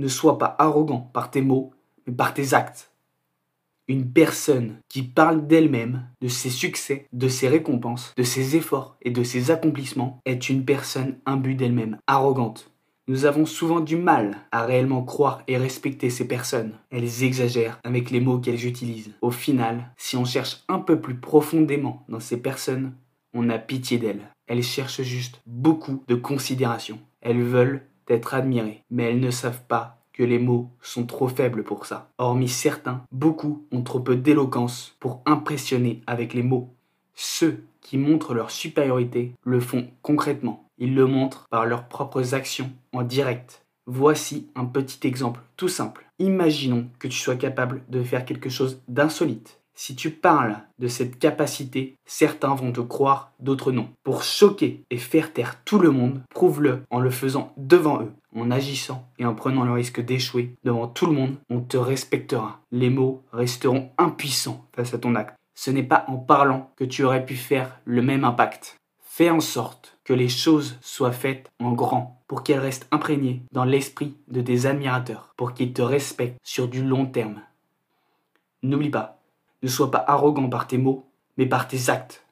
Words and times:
Ne 0.00 0.08
sois 0.08 0.38
pas 0.38 0.56
arrogant 0.58 1.10
par 1.12 1.30
tes 1.30 1.42
mots, 1.42 1.72
mais 2.06 2.14
par 2.14 2.32
tes 2.32 2.54
actes. 2.54 2.90
Une 3.86 4.10
personne 4.10 4.78
qui 4.88 5.02
parle 5.02 5.46
d'elle-même, 5.46 6.06
de 6.22 6.28
ses 6.28 6.48
succès, 6.48 7.06
de 7.12 7.28
ses 7.28 7.48
récompenses, 7.48 8.14
de 8.16 8.22
ses 8.22 8.56
efforts 8.56 8.96
et 9.02 9.10
de 9.10 9.22
ses 9.22 9.50
accomplissements 9.50 10.18
est 10.24 10.48
une 10.48 10.64
personne 10.64 11.18
imbue 11.26 11.54
d'elle-même, 11.54 11.98
arrogante. 12.06 12.70
Nous 13.08 13.26
avons 13.26 13.44
souvent 13.44 13.80
du 13.80 13.96
mal 13.96 14.38
à 14.52 14.64
réellement 14.64 15.02
croire 15.02 15.42
et 15.48 15.58
respecter 15.58 16.08
ces 16.08 16.26
personnes. 16.26 16.78
Elles 16.90 17.22
exagèrent 17.22 17.78
avec 17.84 18.10
les 18.10 18.20
mots 18.20 18.38
qu'elles 18.38 18.64
utilisent. 18.64 19.12
Au 19.20 19.30
final, 19.30 19.92
si 19.98 20.16
on 20.16 20.24
cherche 20.24 20.64
un 20.68 20.78
peu 20.78 20.98
plus 20.98 21.16
profondément 21.16 22.06
dans 22.08 22.20
ces 22.20 22.38
personnes, 22.38 22.94
on 23.34 23.50
a 23.50 23.58
pitié 23.58 23.98
d'elles. 23.98 24.30
Elles 24.46 24.62
cherchent 24.62 25.02
juste 25.02 25.42
beaucoup 25.44 26.02
de 26.08 26.14
considération. 26.14 26.98
Elles 27.20 27.42
veulent 27.42 27.82
être 28.08 28.34
admirées, 28.34 28.82
mais 28.90 29.04
elles 29.04 29.20
ne 29.20 29.30
savent 29.30 29.62
pas 29.68 29.98
que 30.12 30.22
les 30.22 30.38
mots 30.38 30.70
sont 30.82 31.06
trop 31.06 31.28
faibles 31.28 31.64
pour 31.64 31.86
ça. 31.86 32.10
Hormis 32.18 32.48
certains, 32.48 33.02
beaucoup 33.12 33.64
ont 33.72 33.82
trop 33.82 34.00
peu 34.00 34.16
d'éloquence 34.16 34.96
pour 35.00 35.22
impressionner 35.26 36.02
avec 36.06 36.34
les 36.34 36.42
mots. 36.42 36.74
Ceux 37.14 37.64
qui 37.80 37.98
montrent 37.98 38.34
leur 38.34 38.50
supériorité 38.50 39.32
le 39.44 39.60
font 39.60 39.88
concrètement. 40.02 40.64
Ils 40.78 40.94
le 40.94 41.06
montrent 41.06 41.46
par 41.50 41.66
leurs 41.66 41.88
propres 41.88 42.34
actions 42.34 42.70
en 42.92 43.02
direct. 43.02 43.64
Voici 43.86 44.48
un 44.54 44.66
petit 44.66 45.06
exemple 45.06 45.40
tout 45.56 45.68
simple. 45.68 46.06
Imaginons 46.18 46.88
que 46.98 47.08
tu 47.08 47.18
sois 47.18 47.36
capable 47.36 47.82
de 47.88 48.02
faire 48.02 48.24
quelque 48.24 48.50
chose 48.50 48.80
d'insolite. 48.88 49.59
Si 49.82 49.96
tu 49.96 50.10
parles 50.10 50.58
de 50.78 50.88
cette 50.88 51.18
capacité, 51.18 51.96
certains 52.04 52.54
vont 52.54 52.70
te 52.70 52.82
croire, 52.82 53.32
d'autres 53.40 53.72
non. 53.72 53.88
Pour 54.02 54.24
choquer 54.24 54.84
et 54.90 54.98
faire 54.98 55.32
taire 55.32 55.64
tout 55.64 55.78
le 55.78 55.90
monde, 55.90 56.20
prouve-le 56.28 56.82
en 56.90 57.00
le 57.00 57.08
faisant 57.08 57.54
devant 57.56 58.02
eux. 58.02 58.12
En 58.36 58.50
agissant 58.50 59.08
et 59.18 59.24
en 59.24 59.34
prenant 59.34 59.64
le 59.64 59.72
risque 59.72 60.04
d'échouer 60.04 60.54
devant 60.64 60.86
tout 60.86 61.06
le 61.06 61.14
monde, 61.14 61.36
on 61.48 61.60
te 61.60 61.78
respectera. 61.78 62.60
Les 62.70 62.90
mots 62.90 63.24
resteront 63.32 63.90
impuissants 63.96 64.66
face 64.76 64.92
à 64.92 64.98
ton 64.98 65.14
acte. 65.14 65.34
Ce 65.54 65.70
n'est 65.70 65.82
pas 65.82 66.04
en 66.08 66.18
parlant 66.18 66.70
que 66.76 66.84
tu 66.84 67.02
aurais 67.02 67.24
pu 67.24 67.36
faire 67.36 67.80
le 67.86 68.02
même 68.02 68.24
impact. 68.24 68.76
Fais 69.00 69.30
en 69.30 69.40
sorte 69.40 69.96
que 70.04 70.12
les 70.12 70.28
choses 70.28 70.76
soient 70.82 71.10
faites 71.10 71.50
en 71.58 71.72
grand 71.72 72.22
pour 72.28 72.42
qu'elles 72.42 72.58
restent 72.58 72.86
imprégnées 72.90 73.44
dans 73.50 73.64
l'esprit 73.64 74.14
de 74.28 74.42
tes 74.42 74.66
admirateurs, 74.66 75.32
pour 75.38 75.54
qu'ils 75.54 75.72
te 75.72 75.80
respectent 75.80 76.38
sur 76.44 76.68
du 76.68 76.84
long 76.84 77.06
terme. 77.06 77.40
N'oublie 78.62 78.90
pas, 78.90 79.19
ne 79.62 79.68
sois 79.68 79.90
pas 79.90 80.04
arrogant 80.06 80.48
par 80.48 80.66
tes 80.66 80.78
mots, 80.78 81.06
mais 81.36 81.46
par 81.46 81.68
tes 81.68 81.88
actes. 81.88 82.24